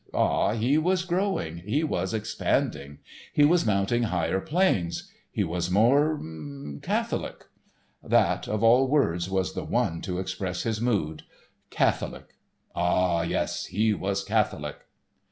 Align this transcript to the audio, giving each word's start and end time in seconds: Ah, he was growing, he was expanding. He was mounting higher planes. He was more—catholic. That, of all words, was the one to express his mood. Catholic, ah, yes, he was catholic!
Ah, 0.15 0.53
he 0.53 0.79
was 0.79 1.05
growing, 1.05 1.57
he 1.59 1.83
was 1.83 2.11
expanding. 2.11 2.97
He 3.31 3.45
was 3.45 3.67
mounting 3.67 4.01
higher 4.01 4.39
planes. 4.41 5.11
He 5.31 5.43
was 5.43 5.69
more—catholic. 5.69 7.45
That, 8.03 8.47
of 8.47 8.63
all 8.63 8.87
words, 8.87 9.29
was 9.29 9.53
the 9.53 9.63
one 9.63 10.01
to 10.01 10.17
express 10.17 10.63
his 10.63 10.81
mood. 10.81 11.21
Catholic, 11.69 12.29
ah, 12.73 13.21
yes, 13.21 13.67
he 13.67 13.93
was 13.93 14.23
catholic! 14.23 14.77